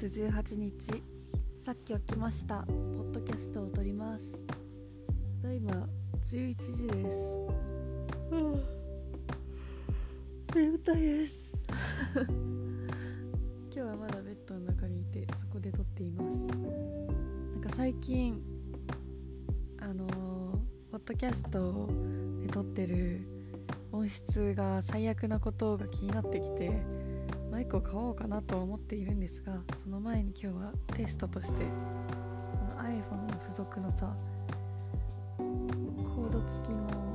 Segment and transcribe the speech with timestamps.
[0.00, 1.02] 月18日。
[1.62, 2.62] さっき起きました。
[2.62, 4.40] ポッドキャストを撮ります。
[5.42, 5.86] ただいま
[6.24, 7.18] 11時です。
[10.56, 11.52] 眠たいです。
[12.16, 16.44] 今日はまだベッドの中にいてそこで撮っています。
[16.44, 18.42] なんか最近
[19.80, 20.10] あのー、
[20.92, 21.90] ポッドキャスト
[22.40, 23.20] で撮ってる
[23.92, 26.99] 音質が最悪なことが気になってきて
[27.50, 34.14] マイクを買おうかなとは思っているんですがその前に今日はテストとしてこの iPhone の付属のさ
[35.36, 37.10] コード付きの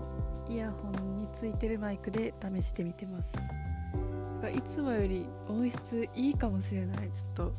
[0.49, 3.37] イヤホンについてるマイクで試してみてます。
[4.53, 7.09] いつもより音質いいかもしれない。
[7.11, 7.53] ちょっと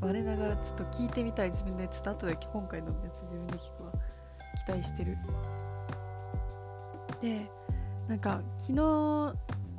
[0.00, 1.88] 我ながらちょっと聞いてみたい自分で。
[1.88, 3.92] ちょっと後で今回のやつ自分で聞くわ。
[4.66, 5.16] 期待してる。
[7.20, 7.50] で
[8.08, 9.34] なんか昨日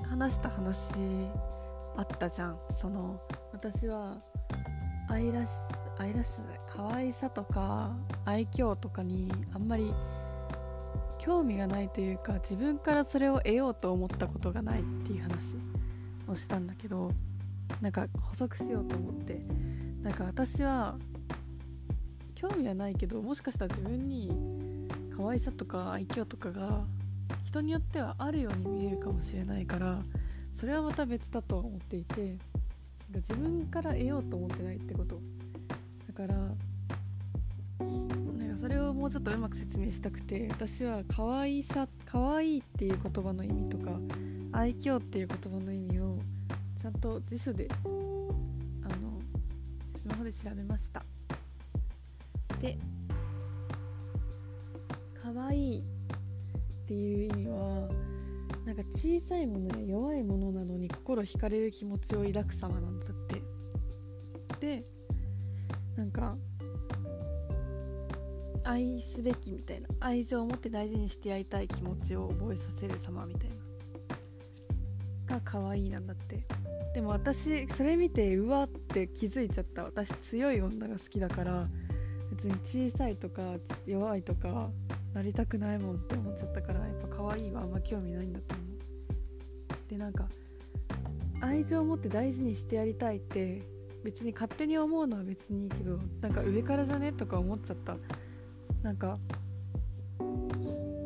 [0.07, 0.93] 話した話
[1.97, 2.59] あったじゃん。
[2.75, 4.17] その私は
[5.09, 5.49] 愛らし
[5.97, 9.93] 愛らしさ可愛さとか愛嬌とかにあんまり
[11.19, 15.55] 興味がないというか自分からそれを得ようと思ったことがないっていう話
[16.27, 17.11] をしたんだけど
[17.81, 19.41] なんか補足しようと思って。
[20.01, 20.97] なんか私は
[22.33, 24.31] 興味はないけどもしかしたら自分に
[25.15, 26.85] 可愛さとか愛嬌とかが
[27.43, 29.99] 人によってはあるように見えるかもしれないから
[30.53, 32.37] それはまた別だとは思っていて
[33.13, 35.19] 自分から得ようと思ってないってこと。
[36.07, 36.49] だからなん
[38.53, 43.91] かそれをもうちょっとうまく説明したくて私は可愛さ可愛いっていう言葉の意味とか
[44.51, 46.19] 愛嬌っていう言葉の意味を
[46.79, 48.33] ちゃんと辞書であの
[49.95, 51.03] スマホで調べました。
[52.61, 52.77] で
[55.23, 55.83] 可愛いっ
[56.85, 57.89] ていう意味は
[58.91, 63.41] 小さいものや弱いものなのに心惹かれる気持ちを抱く様なんだって。
[64.59, 64.83] で
[65.95, 66.37] なんか
[68.63, 73.49] 愛すべきみたいな愛情を持って大事にしてやりたい気持ちを覚えさせる様みたい
[75.27, 76.45] なが可愛いなんだって。
[76.93, 79.85] でも私それ見てうわって気づいちゃった。
[79.85, 81.67] 私強い女が好きだから
[82.29, 83.41] 別に小さいとか
[83.85, 84.69] 弱いとか
[85.13, 88.60] なりたくないもんって思っちゃったからやっぱ可愛いはあんま興味ないんだと思う。
[89.91, 90.29] でなんか
[91.41, 93.61] 愛情を持って大事にしてやりたいって
[94.05, 97.97] 別に勝手に思うのは別にいいけどなんか上からじゃねとか思っちゃった。
[98.81, 99.19] なんか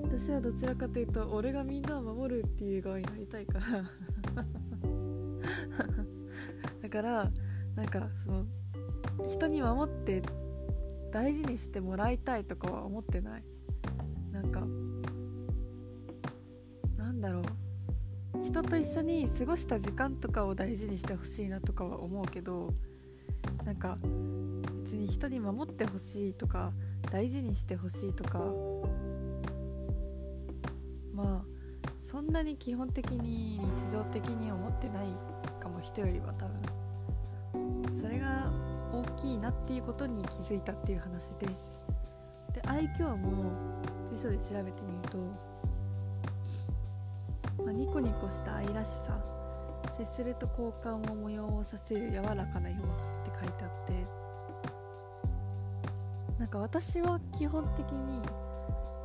[0.03, 3.65] 私はどちらかというと俺がみんなを守るっていう側になりたいから。
[6.83, 7.31] だから
[7.75, 8.45] なんかその
[9.27, 10.21] 人に守って
[11.11, 13.43] 大事にしてもらいたいとかは思ってない。
[14.31, 14.61] なんか
[16.97, 17.64] なんだろう。
[18.45, 22.73] 人と一緒に過ごした時間とかを大事にしてほしいなとかは思うけど
[23.65, 23.97] なんか
[24.83, 26.71] 別に人に守ってほしいとか
[27.11, 28.39] 大事にしてほしいとか
[31.11, 35.07] まあそんなに基本的に日常的に思ってない
[35.59, 36.85] かも人よりは多分。
[37.99, 38.51] それが
[38.93, 41.83] 大きいなっていうことに気づいたっていう話です。
[42.53, 43.51] で愛嬌も
[44.13, 45.17] 辞書で調べてみると、
[47.65, 49.19] まあ、ニコニコした愛らしさ
[49.97, 53.93] 接すると好感を催させる柔らかな様子って書いてあって
[56.37, 58.19] なんか私は基本的に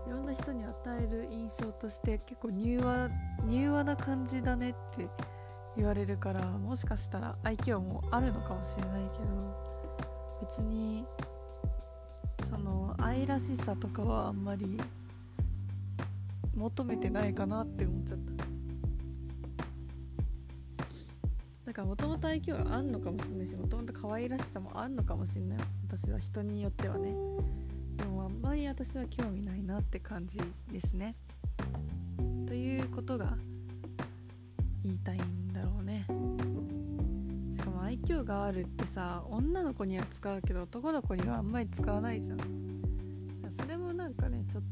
[0.06, 3.09] いろんな人に与える印象として結構柔和
[3.48, 5.06] 柔和な感じだねって
[5.77, 9.28] 言われるからもしかしたら愛嬌もあるのかもしれないけど
[10.42, 11.04] 別に
[12.48, 14.81] その愛らしさとかはあんまり
[16.56, 18.29] 求めてないかなって思っちゃった。
[21.70, 25.58] だからもともと愛嬌はあんのかもしれないしもともと可愛らしさもあんのかもしれない。
[25.86, 27.14] 私は人によってはね。
[27.97, 30.41] でもあんまり私は興味ないなって感じ
[30.72, 31.14] ですね。
[32.48, 33.36] ということが
[34.83, 36.06] 言いたいんだろうね。
[37.56, 42.39] しかも愛嬌があるってさ女の子には使うけど男の子にはあんまり使わないじゃん。
[43.48, 44.65] それもなんかねちょっ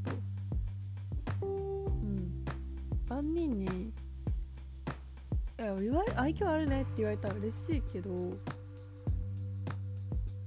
[1.41, 2.45] とうん。
[3.09, 3.93] 万人に
[5.59, 8.11] 言われ愛嬌あるねって言われたら嬉しいけど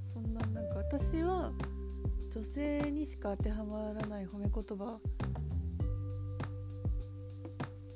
[0.03, 1.51] そんななんか私は
[2.33, 4.99] 女性にしか当てはまらない褒め言葉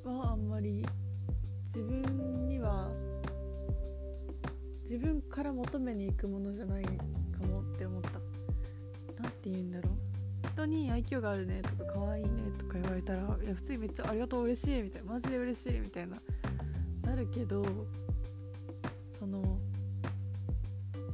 [0.03, 0.85] はあんまり
[1.67, 2.91] 自分には
[4.83, 6.91] 自分から求めに行くものじゃないか
[7.47, 8.11] もって思った。
[9.17, 10.05] 何て言うんだろう。
[10.53, 16.17] 人に愛嬌があるねとか可愛いねとか言われたらいや普通にめっちゃありがとう嬉しいみたいなマジで嬉しいみたいな
[17.15, 17.63] なるけど
[19.17, 19.57] その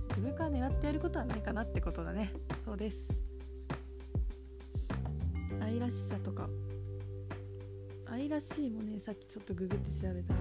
[0.09, 2.31] 自分から狙ってやることはないかなってことだね。
[2.65, 2.97] そうです。
[5.61, 6.49] 愛らしさとか。
[8.09, 10.39] 愛らしいもねさっきちょっとググって調べたら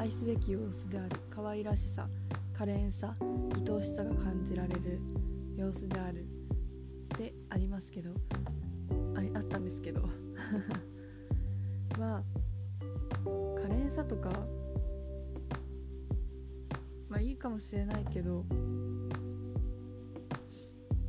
[0.00, 1.08] 愛すべき様子である。
[1.28, 2.06] 可愛らしさ
[2.54, 5.00] 可憐さ愛おしさが感じられる。
[5.56, 6.24] 様子である。
[7.18, 8.12] でありますけど。
[9.16, 10.08] ああったんですけど。
[11.98, 12.22] まあ
[13.24, 13.30] 可
[13.68, 14.30] 憐さとか
[17.12, 18.42] まあいいかもしれないけど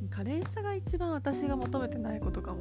[0.10, 2.60] 可憐さが一番私が求めてないことかも。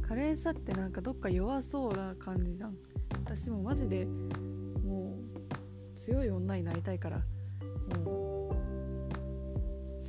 [0.00, 2.76] 可憐さってなんかどっか弱そうな感じじゃん。
[3.24, 5.16] 私もマジでも
[5.96, 7.22] う強い女になりたいから
[8.04, 8.56] もう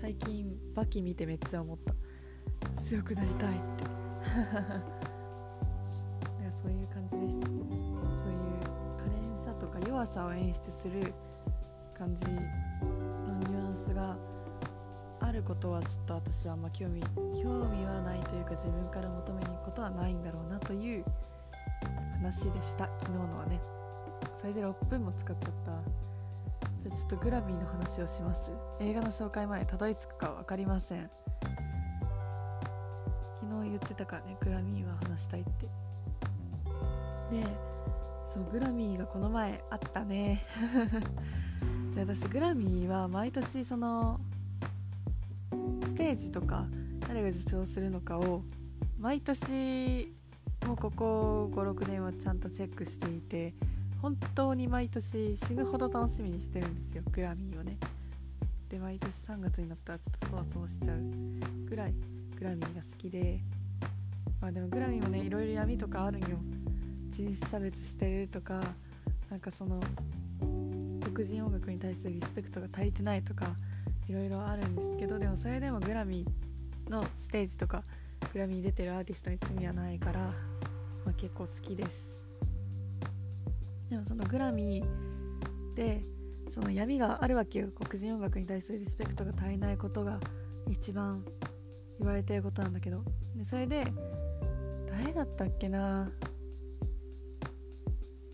[0.01, 1.93] 最近バキ見てめっちゃ思った。
[2.81, 3.61] 強くなりたいって。
[6.63, 7.41] そういう感じです。
[7.41, 7.63] そういう
[8.97, 11.13] 可憐さとか弱さを演出する
[11.97, 14.17] 感じのニュアンスが
[15.19, 17.01] あることはちょっと私はあんま興味
[17.41, 21.05] 興味はないというか自分から求めに行くことはないんだろうなという
[22.13, 22.89] 話でした。
[22.99, 23.59] 昨日のはね。
[24.35, 25.71] それで6分も使っちゃった。
[26.81, 28.51] じゃあちょっとグラミーの話をします。
[28.79, 31.09] 映画の紹介前たどり着くか分かりません。
[33.39, 35.67] 昨日言ってたからねグラミーは話したいって。
[37.31, 37.43] で
[38.33, 40.45] そうグラミーがこの前あったね。
[41.95, 44.19] で私グラミーは毎年その
[45.51, 46.65] ステージとか
[47.07, 48.41] 誰が受賞するのかを
[48.99, 50.11] 毎年
[50.65, 53.53] もうここ56年はちゃんとチェックしていて
[54.01, 57.77] 本当に毎年死ぬほど楽しみにしてるんですよグラミーをね。
[58.69, 60.97] で毎年3月になったらちょっとそわそわしちゃう
[61.69, 61.93] ぐらい
[62.39, 63.39] グラミーが好きで。
[64.41, 66.39] まあでもグラミーもねいろいろ闇とかあるんよ。
[67.11, 68.61] 人種差別してるとか
[69.29, 69.79] なんかその
[71.13, 73.55] 黒人音楽に対するリスペクトが足りてないとか
[74.07, 77.83] いろいろあるんですけどでもそれでもグラミーのステージとか
[78.33, 80.19] グラミー出てるアーティストに罪はないから、
[81.05, 82.23] まあ、結構好きです。
[83.89, 86.03] でもそのグラミーで
[86.49, 87.67] その闇があるわけよ。
[87.73, 90.19] 黒人音楽に対するリスペクトが足りないことが
[90.69, 91.23] 一番
[91.99, 93.03] 言われてることなんだけど。
[93.35, 93.85] でそれで
[94.87, 96.11] 誰だったっけな？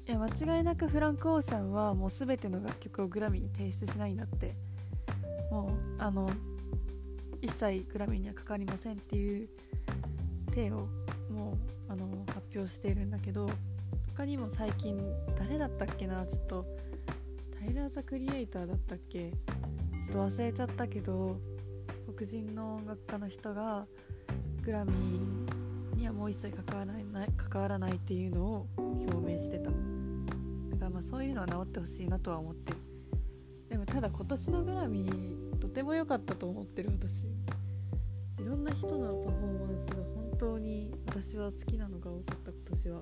[0.09, 4.55] いや間違いなくフランク・オーシャンはもう全ての楽曲をグラミーに提出しないんだって。
[5.51, 6.27] もうあの
[7.43, 9.49] 一切グラミーにはかかりませんっていう
[10.51, 10.87] 手を
[11.31, 11.53] も
[11.87, 13.51] うあの発表しているんだけど
[14.15, 14.99] 他にも最近
[15.37, 16.65] 誰だったっけなちょっと。
[17.59, 19.29] タイラー・ザ・クリエイターだったっけ？
[19.29, 21.37] ちょっと忘れちゃったけど
[22.15, 23.85] 黒人の音楽家の人が
[24.63, 29.69] グラミーにはもう一切関わらない関わらないっていうのを表明してた。
[30.99, 32.77] まあそういうのは治ってほしいなとは思ってる。
[33.69, 37.23] でもただ今年のグラミーとても良かったと思ってる私。
[37.23, 43.01] いろんな人のパフォーマンスが本当に私は好きなのが多かった今年は。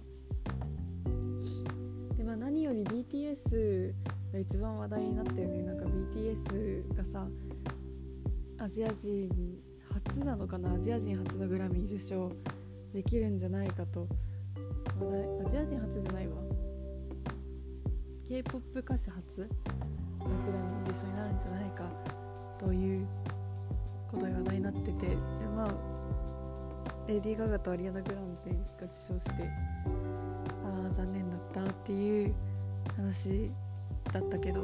[2.18, 3.94] でまあ何より BTS
[4.32, 5.64] が一番話題になってるね。
[5.64, 7.28] なんか BTS がさ
[8.60, 9.58] アジア人
[10.06, 10.72] 初なのかな。
[10.72, 12.32] アジア人初のグラミー受賞
[12.94, 14.08] できるんじゃないかと。
[15.00, 16.57] 話題アジア人初じゃないわ。
[18.28, 19.42] K-POP 歌手初？
[19.42, 21.84] のグラミー受賞になるんじゃないか
[22.60, 23.08] という
[24.12, 25.16] ことが話題になっててで
[25.56, 25.72] まあ
[27.08, 29.50] レディー・ガガとアリアナ・グランデが受賞して
[30.66, 32.36] ああ残念だったっていう
[32.98, 33.50] 話
[34.12, 34.64] だったけど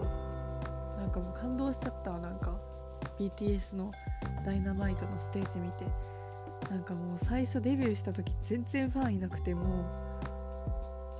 [0.99, 2.19] なんかもう感動しちゃったわ。
[2.19, 2.57] なんか
[3.17, 3.93] BTS の
[4.45, 5.85] 「ダイナマイト」のステージ見て。
[6.69, 9.85] なんかもう最初デビューした時全然ファンいなくてもう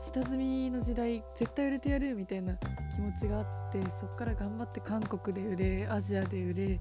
[0.06, 2.54] 下積みの時代絶対売れてやるみたいな
[2.94, 6.80] 気持ちがあってそっから頑張って韓国で売れアジアで売れ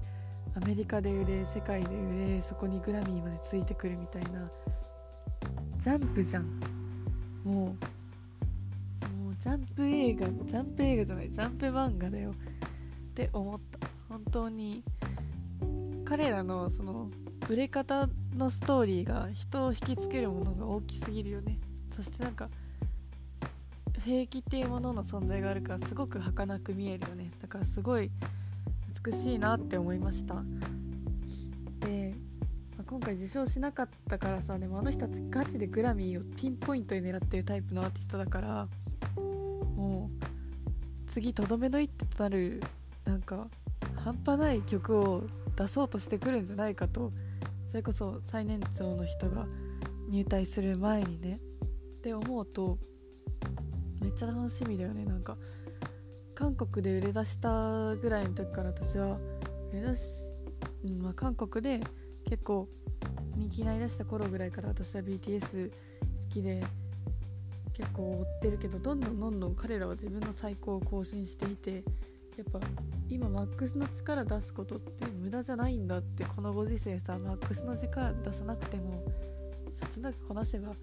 [0.55, 4.45] アメリカで売れ世界で売れそこにグラミーまでついてくるみたいな
[5.77, 6.59] ジャンプじゃん。
[7.45, 12.31] もうもうジャンプ映画ジャンプ映画じゃないジャンプ漫画だよ。
[12.31, 12.33] っ
[13.15, 13.87] て思った。
[14.09, 14.83] 本当に
[16.03, 17.09] 彼らのその
[17.49, 21.57] 売れ方のストーリーが人を引きつけるものが大きすぎるよね。
[21.95, 22.49] そしてなんか
[24.05, 27.31] 兵器っていうものの存在があるからすごく儚く見えるよね。
[27.41, 28.11] だからすごい
[29.05, 30.35] 美しいなって思いました。
[31.79, 32.13] で、
[32.77, 38.67] まあ、今回受賞しなかったからさでもあの人たちガチでグラミーをピンポイントに狙ってるタイプのアーティストだから
[39.15, 40.25] もう
[41.07, 42.61] 次とどめの一手となる
[43.05, 43.47] なんか
[43.95, 45.23] 半端ない曲を
[45.55, 47.11] 出そうとしてくるんじゃないかと
[47.69, 49.47] それこそ最年長の人が
[50.09, 51.39] 入隊する前にね。
[51.97, 52.77] って思うと
[54.03, 55.05] めっちゃ楽しみだよね。
[55.05, 55.37] なんか
[56.35, 59.17] 韓国で売れ出したぐらいの時から私は
[59.71, 60.03] 売れ出し
[60.85, 61.79] うんまあ、韓国で
[62.25, 62.67] 結構
[63.35, 65.75] 人気になりだした頃ぐらいから私は BTS 好
[66.29, 66.63] きで
[67.73, 71.83] 結構追ってるけどどんどんどんどん彼らは自分の最高を更新していて
[72.37, 72.59] やっぱ
[73.09, 79.03] 今マックスの力出すことって無駄じゃないんだってこのご時世さマックスの力出さなくても
[79.93, 80.73] 切なくこなせば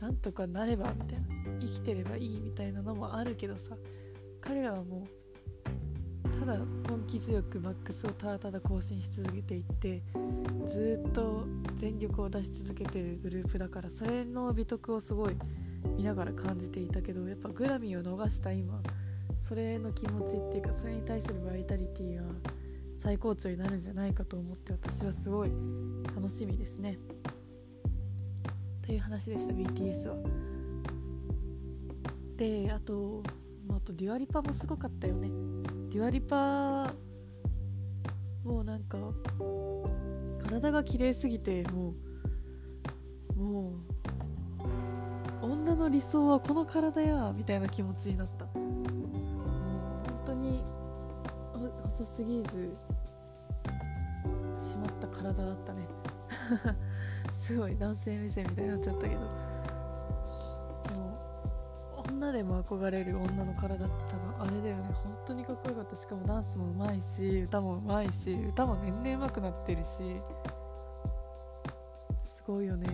[0.00, 1.45] なんとかなればみたいな。
[1.60, 3.76] 生きてればいいみたいなのもあるけどさ
[4.40, 5.26] 彼らはもう
[6.40, 10.02] ただ根気強くマックスをただただ更新し続けていって
[10.68, 11.44] ずっと
[11.76, 15.36] 全力を出し続けてるグループだからそれの美徳をすごい
[15.96, 18.80] 見ながら感じていたけどやっぱグラミーを逃した今
[19.42, 22.22] それの気持ちっていうかそれに対するバイタリティが
[23.00, 25.50] 最高潮になるんじゃないかと思って私はすごい
[26.14, 26.98] 楽しみですね。
[28.84, 30.55] という話でした BTS は。
[32.36, 33.22] であと、
[33.70, 35.30] あ、とデュアリパもすごかったよね。
[35.90, 36.92] デュアリパ
[38.44, 38.98] もうなんか
[40.42, 41.94] 体が綺麗すぎても
[43.36, 43.72] うも
[45.40, 48.44] う女の理想はこの体やみたいな気持ちになった。
[48.44, 50.62] もう本当に
[51.84, 52.76] 細すぎず
[54.60, 55.88] しまった体だったね。
[57.32, 59.45] すごい男性目線みたいになっちゃったけど。
[62.26, 63.90] 女でも憧れる女の体多分
[64.40, 64.90] あれだよね。
[64.94, 65.96] 本当にかっこよかった。
[65.96, 69.88] しかもダンスもうまいし歌もうまいし歌も年々上手くなってるし。
[72.22, 72.86] すごいよね。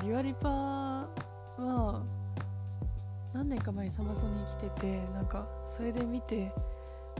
[0.00, 2.02] デュアリパは
[3.32, 5.46] 何年か前にサマソニに来ててなんか
[5.76, 6.52] それで見て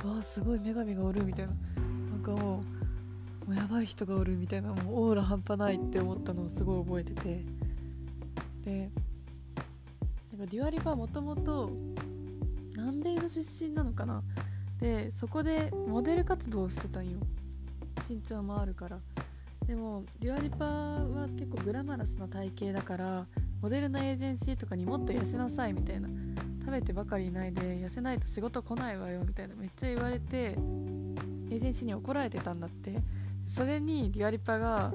[0.05, 1.53] わあすごい女神がおるみたいな。
[2.11, 2.63] なんかも
[3.47, 7.45] うもうやばい人がおるみたいなもうオーラ半端ないって思ったのをすごい覚えてて。
[8.65, 8.91] で
[10.39, 11.73] なんかデュアリパはもともと
[12.77, 14.23] 南米の出身なのかな？
[14.81, 17.19] でそこでモデル活動をしてたんよ。
[18.09, 19.01] 身長もあるから。
[19.67, 23.27] でもデュアリパは結構グラマラスな体型だから
[23.61, 26.09] モデルのエージェンシーとかにもっと痩せなさいみたいな。
[26.61, 29.57] 食べてばかりいないで痩せないと仕事来ないわよみたいな。
[29.57, 32.95] めっちゃ言われてエージェンシーに怒られてたんだって。
[33.49, 34.93] それにデュアリパが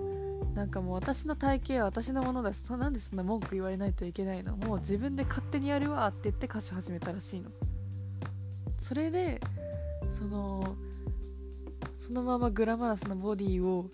[0.54, 4.56] なんかもう私の体型は私のものだしなんでそんな文句言われないといけないの。
[4.56, 7.50] もう自分で勝手にやるわって言って歌詞始めたらしいの。
[8.80, 9.42] それで
[10.20, 10.76] その
[11.98, 13.90] そのままグラマラスなボディを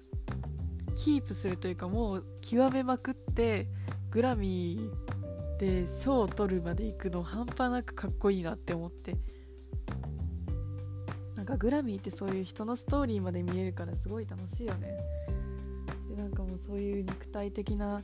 [0.96, 3.68] キープするというかもう極めまくって
[4.12, 9.16] グラミーで賞を取るまで行くの半端なくかっこいいなって思って。
[11.36, 14.98] なんかグラミーってそういう人のストーリーまで見えるからすごい楽しいよね。
[16.20, 18.04] なんかもうそういう肉体的な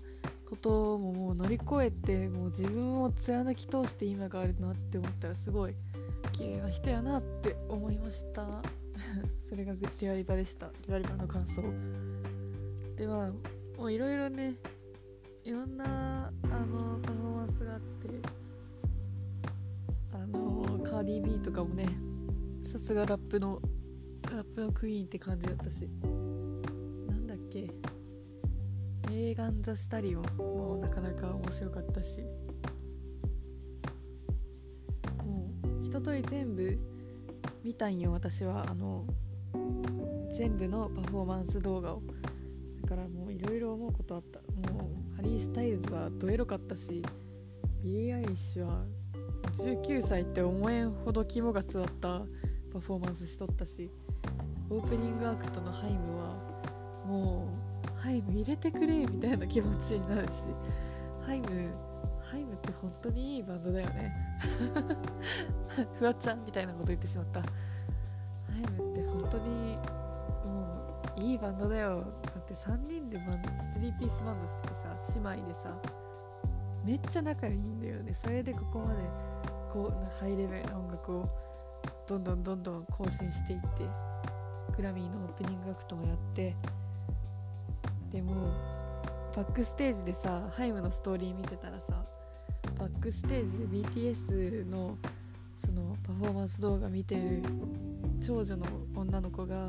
[0.49, 5.73] ことももう乗り越えてもう自分を貫き通して今があるなって思ったらすごい
[6.31, 8.61] 綺麗な人やなって思いました。
[9.49, 11.61] それがグッディアリバでしたデュアリバの感想。
[12.95, 13.31] では
[13.77, 14.55] もういろいろね
[15.43, 16.31] いろんなあ
[16.65, 18.09] のパフォーマンスがあって
[20.13, 21.85] あのカーディー・ビーとかもね
[22.63, 23.61] さすがラップの
[24.31, 25.87] ラップのクイーンって感じだったし。
[27.07, 27.69] なんだっけ？
[29.15, 32.19] メーガン・ザ・スタリオンもなかなか面白かったし。
[35.23, 36.77] もう一通り全部
[37.63, 38.65] 見たんよ私は。
[38.69, 39.05] あの
[40.37, 42.01] 全部のパフォーマンス動画を。
[42.81, 44.39] だからもういろいろ思うことあった。
[44.73, 47.01] もうハリー・スタイルズはどエロかったし
[47.81, 48.83] ビリー・アイリッシュは
[49.59, 52.25] 19歳って思えんほど肝が据わった
[52.73, 53.89] パフォーマンスしとったし
[54.69, 56.35] オープニングアクトのハイムは
[57.07, 57.64] もう
[58.05, 60.31] ハイム入れてくれみたいな気持ちになるし
[61.25, 61.47] ハイム
[62.29, 64.13] ハイムって本当にいいバンドだよね。
[65.99, 67.41] フワちゃんみたいなこと言ってしまった。
[67.41, 67.47] ハ
[68.57, 69.77] イムって本当に
[70.45, 70.67] も
[71.17, 71.99] ういいバンドだよ。
[71.99, 75.75] だって3人でバンド3ピースバンドしててさ姉妹でさ
[76.83, 78.13] めっちゃ仲いいんだよね。
[78.13, 79.01] それでここまで
[79.71, 81.29] こうハイレベルな音楽を
[82.07, 83.67] どんどんどんどん更新していって
[84.75, 86.55] グラミーのオープニングアクトもやって
[88.15, 88.33] でも
[89.35, 92.05] バックステージでさハイムのストーリー見てたらさ
[92.79, 94.97] バックステージで BTS の
[95.65, 97.43] そのパフォーマンス動画見てる
[98.25, 99.67] 長女の女の子が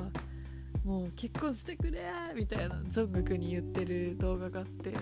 [0.84, 2.02] もう結婚してくれ
[2.36, 4.94] みたいなジョングクに言ってる動画があって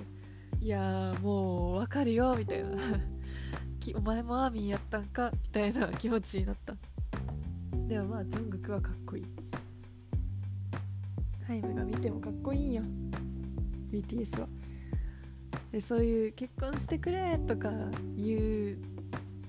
[0.62, 2.70] いやもうわかるよみたいな。
[3.94, 5.30] お前もアーミンやったんか？
[5.30, 6.74] みたいな気持ちになった。
[7.86, 9.26] でもまあジョングクはかっこいい。
[11.46, 12.82] ハイムが見てもかっこいいよ。
[13.94, 14.48] BTS は。
[15.70, 17.70] でそういう結婚してくれとか
[18.16, 18.78] いう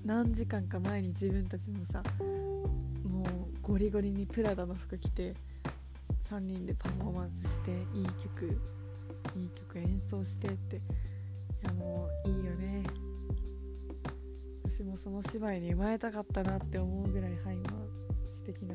[0.04, 2.02] 何時間か前に自分たちもさ
[3.04, 3.26] もう
[3.62, 5.34] ゴリゴリにプラダの服着て
[6.28, 8.60] 3人でパフォーマンスしていい曲
[9.36, 10.80] いい曲演奏してってい
[11.62, 12.82] やもういいよね。
[14.64, 17.70] 私もその芝居に生まれたかったなって思うぐらいハイムは
[18.32, 18.74] 素敵な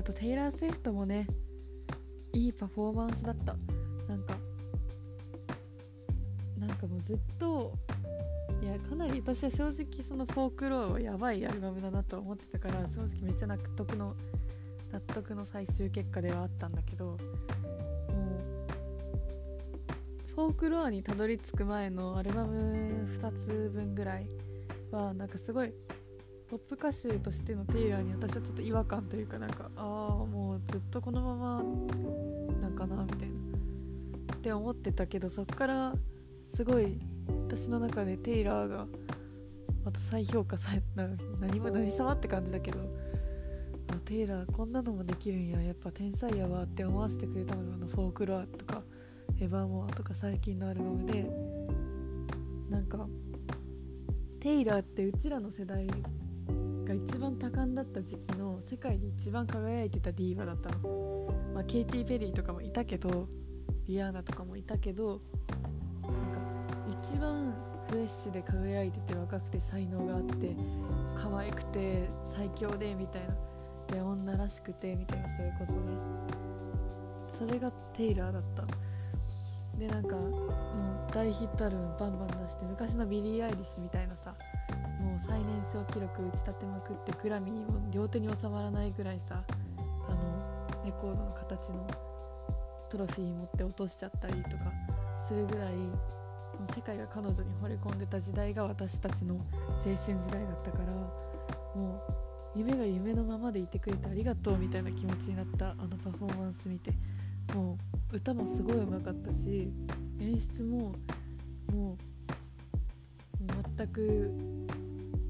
[0.00, 1.26] あとテイラー・スウィフトもね
[2.32, 3.54] いいパフォーマンスだった。
[4.08, 4.34] なんか
[6.58, 7.74] なんかもうずっと
[8.62, 14.16] いやかなり私は正直そのフォークロアはやばいアルバムだなと思ってたから正直めっちゃ納得の
[14.90, 17.18] 納得の最終結果ではあったんだけどもう
[20.34, 24.26] フォークロアにたどり着く前のアルバム2つ分ぐらい
[24.92, 25.74] はなんかすごい
[26.50, 31.62] ポップ歌手としてのテイラーに私はちょっと違和感というかなんかああもうずっとこのまま
[32.60, 33.34] なんかなみたいな。
[34.34, 35.94] って思ってたけどそっから
[36.52, 36.98] すごい
[37.46, 38.86] 私の中でテイラーが
[39.84, 41.04] また再評価された
[41.40, 42.80] 何も何様って感じだけど
[43.92, 48.82] あテイラーこんなのもできるんややっぱ天才やわって思わせてくれたのがあのフォークロアとか
[49.40, 51.30] エヴァーモアとか最近のアルバムで
[52.68, 53.06] なんか
[54.40, 55.86] テイラーってうちらの世代
[56.90, 63.28] が一番多感だった時期の世界で一番輝いてたディーバだったの、まあ、ケイティ・ペリーとかもいたけど
[63.86, 65.20] リアーナとかもいたけど
[66.02, 66.18] なんか
[67.04, 67.54] 一番
[67.88, 70.56] フレッシュで輝いてて若くて才能があって
[71.16, 73.34] 可愛くて最強でみたいな。
[73.88, 75.78] で女らしくてみたいなそれこそね。
[77.28, 78.64] それがテイラーだった
[79.76, 80.52] でなんかもう
[81.12, 84.34] 大ヒットアルバムバンバン出して昔のビリー・アイリッシュみたいなさ
[85.00, 89.42] もう最年少記録打ち立てまくってグラミーも両手に収まらないぐらいさ
[90.08, 91.86] あのレコードの形の
[92.90, 94.72] トロフィー持って落としちゃったりとか
[95.26, 100.92] するぐらいもう世界が彼女に惚れ込んでた時代が私たちの青春時代だったから
[101.74, 102.02] も
[102.54, 106.92] う夢が夢のままでいてくれてありがとうみたいな気持ちになったあのパフォーマンス見て。
[107.54, 107.76] も
[108.12, 109.68] う歌もすごいうまかったし
[110.20, 110.94] 演出も
[111.72, 111.96] もう
[113.76, 114.30] 全く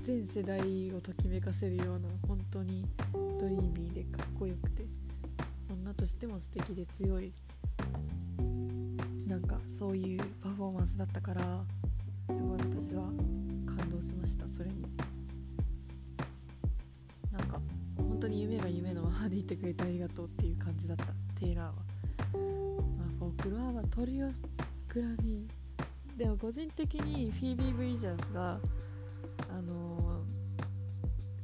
[0.02, 0.58] 全世代
[0.92, 4.84] をときめかせるような本当にドリーミーでかっこよくて
[5.70, 7.32] 女としても素敵で強い
[9.26, 11.62] なんかそういうパフォーマンスだったから
[12.28, 13.04] すごい私は
[13.66, 14.48] 感動しました。
[14.48, 14.82] それに
[17.30, 17.60] なんか
[17.96, 21.04] 本当に夢が夢のままでいてくれてありがとうっていう感じだった。
[21.38, 21.72] テイラーは。
[21.72, 24.28] まあフォークロアはトリオ
[24.88, 28.58] グラミーでも個人的にフィービー・ブリジャーズが、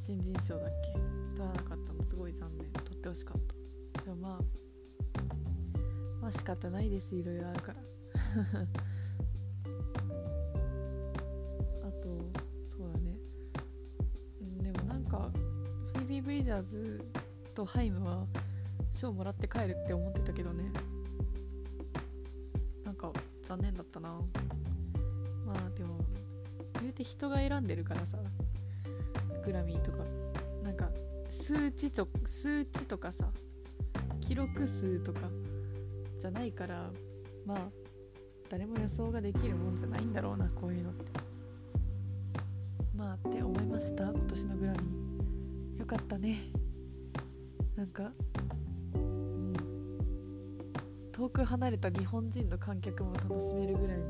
[0.06, 0.92] 新人賞だっけ？
[0.92, 1.02] 取
[1.40, 2.04] らなかったの。
[2.04, 2.70] すごい残念。
[2.70, 3.40] 取ってほしかっ
[3.94, 4.02] た。
[4.04, 4.42] でもまあ
[6.22, 7.16] まあ仕方ないです。
[7.16, 7.80] いろいろあるから。
[11.82, 12.04] あと
[12.68, 13.18] そうだね。
[14.44, 15.28] んでもなんか
[15.94, 17.04] フィービー・ブリジャーズ
[17.52, 18.24] とハイムは
[18.92, 20.70] 賞もらって帰るって思ってたけどね。
[22.84, 24.10] なんか残念だったな。
[25.44, 25.98] まあでも
[26.80, 28.18] 言うて人が選んでるからさ。
[29.46, 29.98] グラミーとか
[30.62, 30.90] なんか
[31.30, 33.28] 数値と数値とかさ
[34.20, 35.20] 記録数とか
[36.20, 36.90] じゃないから
[37.46, 37.58] まあ
[38.50, 41.20] 誰も予想ができるもんじゃないんだろうなこういうのって。
[42.96, 45.80] まあって思いました今年のグラミー。
[45.80, 46.50] よかったね。
[47.76, 48.10] なんか
[48.94, 49.52] うん。
[51.12, 54.04] 遠く離れた日本人の観客も楽しめるぐらいの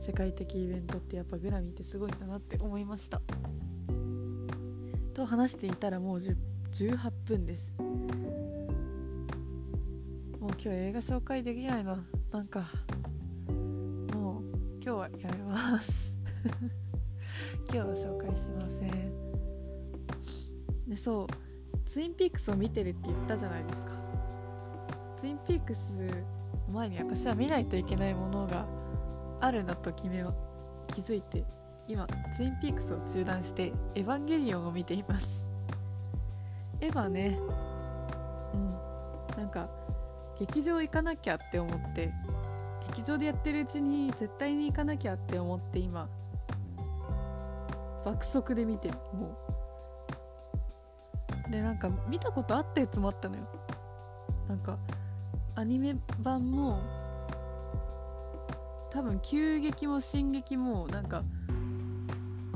[0.00, 3.20] 世界的イベントってやっぱグラミーってすごいんだなって思いました。
[5.10, 7.76] と話していたらもう18分です。
[10.40, 12.04] もう今日映画紹介できないな。
[12.32, 12.70] なんか
[14.14, 14.42] もう
[14.82, 16.14] 今日はやめます。
[17.72, 18.90] 今日は紹介しません。
[20.88, 21.26] でそう
[21.88, 23.92] ツインピークスを見てるって言ったじゃないですか。
[25.16, 25.80] ツインピークス
[26.72, 28.66] 前に私は見ないといけないものが
[29.40, 30.24] あるなと決め
[30.94, 31.59] 気づいて。
[31.90, 35.44] 今ツインピークスを中断してエヴァンゲリオンを見ています。
[36.80, 37.36] エヴァね。
[38.54, 39.36] うん。
[39.36, 39.68] なんか
[40.38, 42.12] 劇場行かなきゃって思って
[42.90, 46.08] 劇場でやってるうちに絶対に行かなきゃって思って今
[48.04, 48.94] 爆速で見てる。
[49.12, 49.36] も
[51.48, 51.50] う。
[51.50, 53.42] でなんか見たことあったやつもあったのよ。
[54.48, 54.78] なんか
[55.56, 56.80] アニメ版も
[58.90, 61.24] 多分急激も進撃もなんか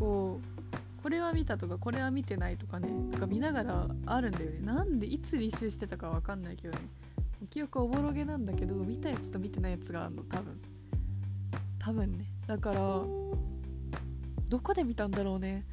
[0.04, 4.60] こうこれは見たとかこれは見てないとかねなんか見ながらあるんだよね。
[4.60, 6.80] なんでいつ履修してたか分かんないけどね。
[7.48, 10.22] 記憶おぼろげなんだけど見たやつと見てないやつがあるの。
[10.24, 10.60] 多分。
[11.78, 12.26] 多分ね。
[12.46, 12.80] だから
[14.48, 15.64] どこで見たんだろうね。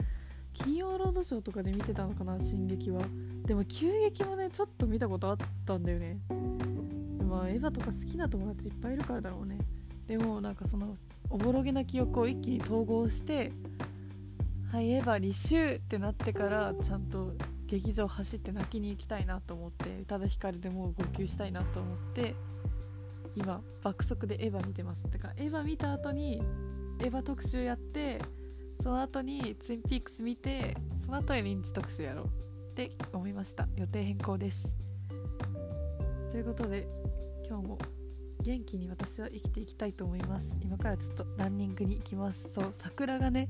[0.54, 3.02] 金曜ロードショーとかで見てたのかな進撃は。
[3.46, 6.20] でも急激もねちょっと見たことあったんだよね。
[7.28, 9.58] まあエヴァとか好きな友達いっぱいいるからだろうね。
[10.08, 10.98] でもなんかその
[11.30, 13.54] おぼろげな記憶を一気に統合して
[14.72, 17.34] はいエヴァ履修ってなってからちゃんと
[17.68, 22.36] 劇場走って泣きに行きたいなと思って宇多田ヒカルでもう号泣したいなと思って
[23.36, 26.42] 今爆速でエヴァ見てますってかエヴァ見た後に
[27.00, 28.22] エヴァ特集やって
[28.82, 33.68] その後にツインピークス見てその後にリンチ特集やろうって思いました。
[33.76, 34.74] 予定変更です。
[36.32, 36.88] ということで
[37.46, 37.78] 今日も
[38.42, 40.58] 元気に私は生きていきたいと思います。
[40.62, 42.50] 今からちょっとランニングに行きます。
[42.54, 43.50] そう桜がね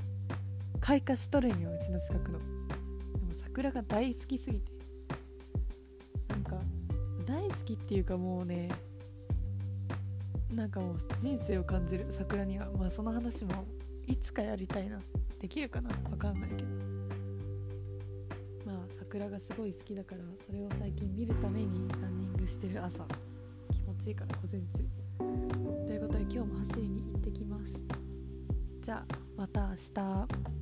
[0.81, 2.39] 開花しとるんようちの近くの。
[2.39, 2.45] で
[3.19, 4.71] も桜が大好きすぎて。
[6.27, 6.57] なんか
[7.25, 8.69] 大好きっていうかもうね
[10.51, 12.07] なんかもう人生を感じる。
[12.09, 12.69] 桜には。
[12.71, 13.63] まあその話も
[14.07, 14.99] いつかやりたいな。
[15.39, 15.89] できるかな。
[16.09, 16.69] わかんないけど。
[18.65, 23.05] まあ桜がすごい好きだからそれを最近見るためにランニングしてる朝。
[23.71, 24.83] 気持ちいいから午前中。
[25.85, 27.77] ということで今日も走りに行ってきます。
[28.81, 30.60] じゃあまた明日。